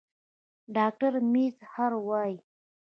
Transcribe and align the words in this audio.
ډاکټر 0.75 1.13
میزهر 1.31 1.91
وايي 2.07 2.35